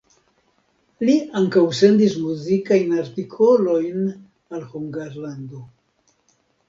[1.09, 4.09] Li ankaŭ sendis muzikajn artikolojn
[4.57, 5.63] al Hungarlando.